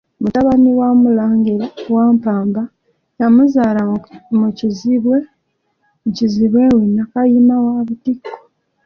[0.23, 2.61] MUTABANI wa Mulangira, Wampamba,
[3.19, 3.81] yamuzaala
[4.39, 4.47] mu
[6.17, 8.31] kizibwe we Nnakayima wa Butiko.